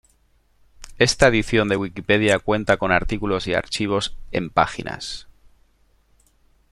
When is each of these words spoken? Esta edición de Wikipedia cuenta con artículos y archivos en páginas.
Esta 0.97 1.27
edición 1.27 1.69
de 1.69 1.77
Wikipedia 1.77 2.39
cuenta 2.39 2.77
con 2.77 2.91
artículos 2.91 3.45
y 3.45 3.53
archivos 3.53 4.17
en 4.31 4.49
páginas. 4.49 5.27